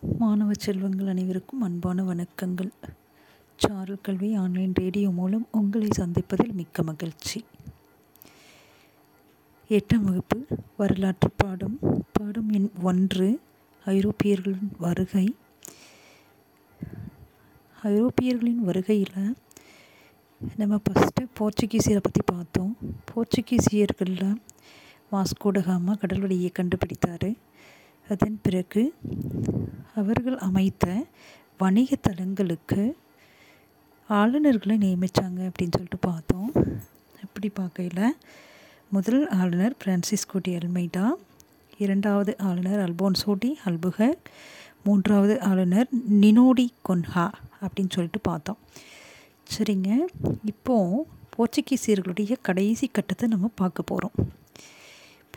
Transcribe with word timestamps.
மாணவ 0.00 0.52
செல்வங்கள் 0.58 1.06
அனைவருக்கும் 1.06 1.60
அன்பான 1.60 2.02
வணக்கங்கள். 2.02 2.70
சாரல் 3.56 4.00
கல்வி 4.02 4.34
ஆன்லைன் 4.34 4.74
ரேடியோ 4.74 5.10
மூலம் 5.10 5.46
உங்களை 5.50 5.88
சந்திப்பதில் 5.98 6.52
மிக்க 6.52 6.82
மகிழ்ச்சி. 6.82 7.44
எட்டாம் 9.68 10.02
வகுப்பு 10.02 10.46
வரலாற்று 10.76 11.30
பாடம். 11.36 11.78
பாடம் 12.12 12.50
எண் 12.50 12.70
ஒன்று 12.82 13.40
ஐரோப்பியர்களின் 13.86 14.70
வருகை. 14.78 15.34
ஐரோப்பியர்களின் 17.82 18.62
வருகையில் 18.68 19.34
நம்ம 20.56 20.80
ஃபஸ்ட்டு 20.90 21.26
போர்ச்சுகீசியரை 21.38 22.02
பற்றி 22.02 22.22
பார்த்தோம். 22.26 22.76
போர்ச்சுகீசியர்களில் 23.10 24.36
வாஸ்கோடகாமா 25.12 25.98
கடல் 25.98 26.20
வழியை 26.20 26.52
கண்டுபிடித்தார். 26.52 27.34
அதன் 28.08 28.38
பிறகு 28.42 28.82
அவர்கள் 29.94 30.38
அமைத்த 30.38 30.86
வணிக 31.58 31.96
தளங்களுக்கு 32.08 32.82
ஆளுநர்களை 34.08 34.76
நியமித்தாங்க 34.84 35.40
அப்படின்னு 35.48 35.76
சொல்லிட்டு 35.76 36.00
பார்த்தோம். 36.08 36.50
அப்படி 37.24 37.48
பார்க்கையில் 37.48 38.18
முதல் 38.90 39.22
ஆளுநர் 39.38 39.74
பிரான்சிஸ்கோ 39.84 40.40
டி 40.42 40.52
அல்மைடா 40.56 41.06
இரண்டாவது 41.78 42.32
ஆளுநர் 42.48 42.82
அல்போன்சோடி 42.86 43.50
அல்புகர் 43.64 44.16
மூன்றாவது 44.82 45.34
ஆளுநர் 45.40 45.88
நினோடி 46.22 46.66
கொன்ஹா 46.88 47.26
அப்படின்னு 47.62 47.94
சொல்லிட்டு 47.96 48.20
பார்த்தோம். 48.20 48.60
சரிங்க 49.54 49.90
இப்போது 50.44 51.04
போர்ச்சுகீசியர்களுடைய 51.34 52.34
கடைசி 52.42 52.86
கட்டத்தை 52.88 53.28
நம்ம 53.28 53.50
பார்க்க 53.54 53.82
போகிறோம் 53.82 54.14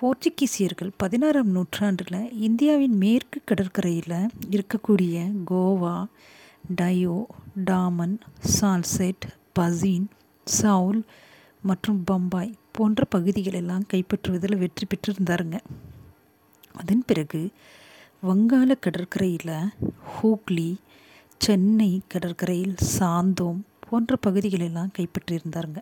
போர்ச்சுகீசியர்கள் 0.01 0.91
பதினாறாம் 0.97 1.49
நூற்றாண்டில் 1.49 2.33
இந்தியாவின் 2.33 2.97
மேற்கு 2.97 3.39
கடற்கரையில் 3.45 4.29
இருக்கக்கூடிய 4.51 5.15
கோவா 5.51 6.05
டயோ 6.75 7.17
டாமன் 7.65 8.15
சால்செட் 8.59 9.25
பசீன் 9.59 10.07
சவுல் 10.43 11.01
மற்றும் 11.61 12.03
பம்பாய் 12.03 12.55
போன்ற 12.71 13.07
பகுதிகளெல்லாம் 13.15 13.85
கைப்பற்றுவதில் 13.93 14.57
வெற்றி 14.57 14.87
பெற்றிருந்தாருங்க. 14.87 15.59
அதன் 16.71 17.03
பிறகு 17.05 17.49
வங்காள 18.21 18.75
கடற்கரையில் 18.75 19.55
ஹூக்லி 20.13 20.75
சென்னை 21.37 22.01
கடற்கரையில் 22.07 22.75
சாந்தோம் 22.99 23.61
போன்ற 23.89 24.15
பகுதிகளெல்லாம் 24.27 24.95
கைப்பற்றியிருந்தாருங்க. 24.97 25.81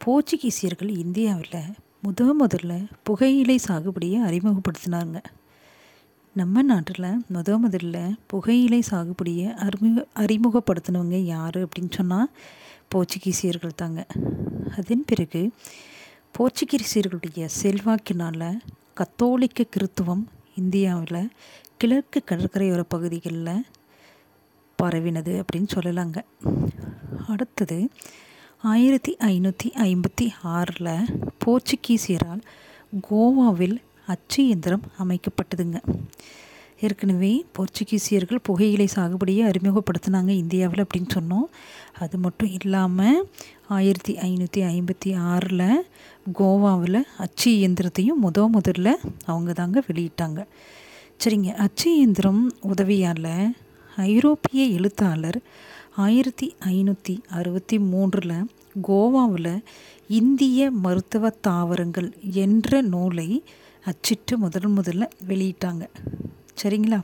போர்ச்சுகீசியர்கள் 0.00 0.92
இந்தியாவில் 0.98 1.74
முத 2.04 2.22
முதல்ல 2.40 2.86
புகையிலை 3.02 3.60
சாகுபடியை 3.68 4.18
அறிமுகப்படுத்தினாங்க 4.22 5.22
நம்ம 6.34 6.62
நாட்டில் 6.62 7.24
முத 7.32 7.58
முதல்ல 7.64 8.16
புகையிலை 8.26 8.82
சாகுபடியை 8.90 9.54
அறிமுக 9.54 10.06
அறிமுகப்படுத்தினவங்க 10.16 11.18
யார் 11.24 11.58
அப்படின்னு 11.58 11.90
சொன்னால் 11.90 12.30
போர்ச்சுகீசியர்கள் 12.94 13.76
தாங்க. 13.76 14.06
அதன் 14.76 15.04
பிறகு 15.06 15.50
போர்ச்சுகீசியர்களுடைய 16.38 17.48
செல்வாக்கினால் 17.62 18.58
கத்தோலிக்க 18.94 19.64
கிறித்துவம் 19.76 20.24
இந்தியாவில் 20.54 21.30
கிழக்கு 21.76 22.22
கடற்கரையோர 22.26 22.82
பகுதிகளில் 22.88 23.64
பரவினது 24.82 25.32
அப்படின்னு 25.40 25.68
சொல்லலாங்க. 25.74 26.18
அடுத்தது 27.28 27.88
ஆயிரத்தி 28.62 29.16
ஐநூற்றி 29.20 29.68
ஐம்பத்தி 29.88 30.26
ஆறில் 30.42 30.94
போர்ச்சுகீசியரால் 31.44 32.42
கோவாவில் 33.10 33.76
அச்சு 34.06 34.44
இயந்திரம் 34.44 34.82
அமைக்கப்பட்டதுங்க. 34.98 35.78
ஏற்கனவே 36.80 37.44
போர்ச்சுகீசியர்கள் 37.56 38.42
புகையிலை 38.42 38.88
சாகுபடியை 38.94 39.42
அறிமுகப்படுத்தினாங்க 39.50 40.28
இந்தியாவில் 40.28 40.84
அப்படின்னு 40.84 41.10
சொன்னோம். 41.14 41.46
அது 41.98 42.18
மட்டும் 42.18 42.48
இல்லாமல் 42.48 43.28
ஆயிரத்தி 43.68 44.14
ஐநூற்றி 44.14 44.62
ஐம்பத்தி 44.62 45.16
ஆறில் 45.18 45.84
கோவாவில் 46.38 47.02
அச்சு 47.18 47.50
இயந்திரத்தையும் 47.50 48.22
முத 48.24 48.48
முதல்ல 48.56 48.94
அவங்க 49.24 49.52
தாங்க 49.52 49.82
வெளியிட்டாங்க. 49.88 50.46
சரிங்க 51.24 51.54
அச்சு 51.54 51.96
இயந்திரம் 51.96 52.52
உதவியால் 52.60 53.30
ஐரோப்பிய 53.96 54.64
எழுத்தாளர் 54.64 55.38
ஆயிரத்தி 55.96 56.54
ஐநூற்றி 56.66 57.22
அறுபத்தி 57.30 57.78
மூன்றில் 57.78 58.46
கோவாவில் 58.82 59.62
இந்திய 60.08 60.70
மருத்துவ 60.70 61.30
தாவரங்கள் 61.30 62.12
என்ற 62.32 62.80
நூலை 62.80 63.42
அச்சிட்டு 63.84 64.38
முதல் 64.38 64.68
முதல்ல 64.68 65.08
வெளியிட்டாங்க. 65.28 65.88
சரிங்களா? 66.62 67.00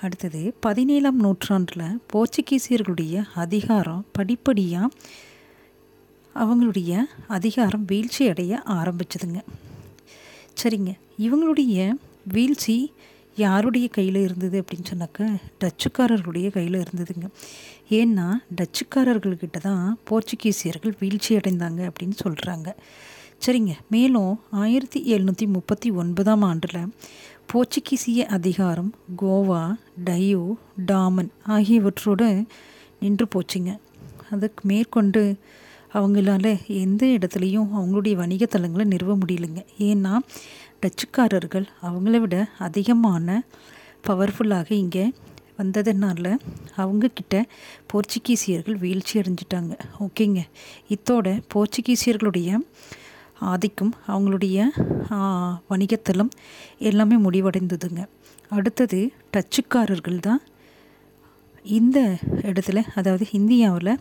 அடுத்தது 0.00 0.54
பதினேழாம் 0.60 1.18
நூற்றாண்டில் 1.18 2.00
போர்ச்சுகீசியர்களுடைய 2.12 3.24
அதிகாரம் 3.34 4.04
படிப்படியாக 4.12 4.88
அவங்களுடைய 6.34 7.04
அதிகாரம் 7.26 7.84
வீழ்ச்சி 7.84 8.28
அடைய 8.28 8.62
ஆரம்பிச்சதுங்க. 8.66 9.40
சரிங்க 10.62 10.92
இவங்களுடைய 11.18 11.94
வீழ்ச்சி 12.24 12.92
யாருடைய 13.44 13.86
கையில் 13.88 14.18
இருந்தது 14.24 14.56
அப்படின்னு 14.62 14.90
சொன்னாக்க 14.90 15.26
டச்சுக்காரர்களுடைய 15.60 16.48
கையில் 16.56 16.82
இருந்ததுங்க. 16.84 17.26
ஏன்னா 17.98 18.26
டச்சுக்காரர்கள்கிட்ட 18.58 19.58
தான் 19.68 19.84
போர்ச்சுகீசியர்கள் 20.10 20.94
வீழ்ச்சி 21.00 21.32
அடைந்தாங்க 21.36 21.80
அப்படின்னு 21.90 22.16
சொல்கிறாங்க 22.24 22.68
சரிங்க. 23.46 23.72
மேலும் 23.90 24.32
ஆயிரத்தி 24.62 25.00
எழுநூற்றி 25.14 25.46
முப்பத்தி 25.56 25.90
ஒன்பதாம் 26.02 26.42
ஆண்டில் 26.42 26.80
போர்ச்சுகீசிய 27.52 28.20
அதிகாரம் 28.36 28.90
கோவா 29.22 29.62
டயோ 30.04 30.44
டாமன் 30.86 31.30
ஆகியவற்றோடு 31.56 32.28
நின்று 33.00 33.26
போச்சுங்க. 33.34 33.72
அதுக்கு 34.30 34.62
மேற்கொண்டு 34.70 35.22
அவங்களால 35.94 36.46
எந்த 36.82 37.02
இடத்துலையும் 37.16 37.68
அவங்களுடைய 37.78 38.14
வணிகத்தலங்களை 38.22 38.84
நிறுவ 38.94 39.16
முடியலைங்க. 39.22 39.62
ஏன்னா 39.88 40.12
டச்சுக்காரர்கள் 40.82 41.66
அவங்கள 41.88 42.16
விட 42.24 42.36
அதிகமான 42.66 43.38
பவர்ஃபுல்லாக 44.08 44.68
இங்கே 44.82 45.04
வந்ததுனால 45.60 46.34
அவங்கக்கிட்ட 46.82 47.36
போர்ச்சுகீசியர்கள் 47.90 48.76
வீழ்ச்சி 48.84 49.14
அடைஞ்சிட்டாங்க. 49.20 49.72
ஓகேங்க. 50.04 50.42
இத்தோட 50.94 51.26
போர்ச்சுகீசியர்களுடைய 51.54 52.60
ஆதிக்கம் 53.52 53.92
அவங்களுடைய 54.12 54.58
வணிகத்தலம் 55.72 56.30
எல்லாமே 56.90 57.16
முடிவடைந்ததுங்க. 57.26 58.02
அடுத்தது 58.56 59.00
டச்சுக்காரர்கள் 59.34 60.24
தான் 60.28 60.42
இந்த 61.78 61.98
இடத்துல 62.50 62.82
அதாவது 62.94 63.24
இந்தியாவில் 63.38 63.92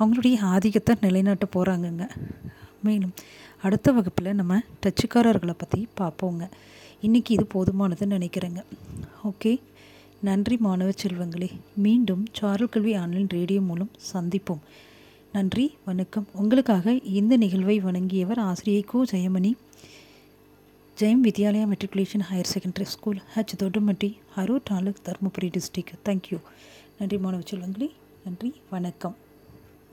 அவங்களுடைய 0.00 0.38
ஆதிக்கத்தை 0.38 0.94
நிலைநாட்ட 1.00 1.46
போகிறாங்கங்க 1.54 2.10
மேலும் 2.82 3.12
அடுத்த 3.62 3.92
வகுப்பில் 3.92 4.34
நம்ம 4.34 4.60
டச்சுக்காரர்களை 4.82 5.54
பற்றி 5.58 5.88
பார்ப்போங்க. 6.00 6.50
இன்றைக்கி 7.02 7.30
இது 7.30 7.46
போதுமானதுன்னு 7.54 8.14
நினைக்கிறேங்க. 8.16 8.62
ஓகே? 9.24 9.60
நன்றி 10.20 10.56
மாணவ 10.56 10.90
செல்வங்களே. 10.90 11.50
மீண்டும் 11.74 12.26
சாரல் 12.32 12.68
கல்வி 12.68 12.94
ஆன்லைன் 12.94 13.28
ரேடியோ 13.28 13.60
மூலம் 13.60 13.90
சந்திப்போம். 14.12 14.58
நன்றி 15.32 15.76
வணக்கம். 15.84 16.26
உங்களுக்காக 16.32 16.92
இந்த 16.92 17.36
நிகழ்வை 17.36 17.80
வழங்கியவர் 17.80 18.38
ஆசிரியை 18.38 18.84
கு. 18.92 18.96
Jayamani. 19.12 19.52
Jayam 21.00 21.20
Vidyalaya 21.24 21.72
matriculation 21.72 22.20
higher 22.32 22.44
secondary 22.54 22.82
school 22.82 23.22
H. 23.34 23.62
Thodumatti 23.62 24.16
Harur 24.36 24.62
taluk 24.64 25.00
Dharmapuri 25.04 25.50
district. 25.50 25.94
Thank you 26.04 26.40
நன்றி 26.98 27.18
மாணவ 27.18 27.42
செல்வங்களே. 27.50 27.90
நன்றி 28.24 28.54
வணக்கம். 28.70 29.16